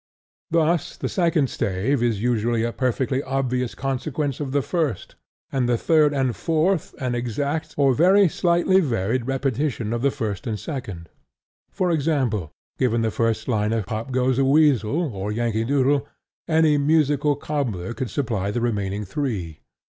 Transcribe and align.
Thus 0.49 0.97
the 0.97 1.07
second 1.07 1.47
stave 1.51 2.01
is 2.01 2.23
usually 2.23 2.63
a 2.63 2.71
perfectly 2.73 3.21
obvious 3.21 3.75
consequence 3.75 4.39
of 4.39 4.51
the 4.51 4.63
first; 4.63 5.13
and 5.51 5.69
the 5.69 5.77
third 5.77 6.11
and 6.11 6.35
fourth 6.35 6.95
an 6.99 7.13
exact 7.13 7.75
or 7.77 7.93
very 7.93 8.27
slightly 8.27 8.79
varied 8.79 9.27
repetition 9.27 9.93
of 9.93 10.01
the 10.01 10.09
first 10.09 10.47
and 10.47 10.59
second. 10.59 11.09
For 11.69 11.91
example, 11.91 12.49
given 12.79 13.03
the 13.03 13.11
first 13.11 13.47
line 13.47 13.73
of 13.73 13.85
Pop 13.85 14.09
Goes 14.09 14.37
the 14.37 14.43
Weasel 14.45 15.13
or 15.15 15.31
Yankee 15.31 15.65
Doodle, 15.65 16.07
any 16.47 16.79
musical 16.79 17.35
cobbler 17.35 17.93
could 17.93 18.09
supply 18.09 18.49
the 18.49 18.59
remaining 18.59 19.05
three. 19.05 19.59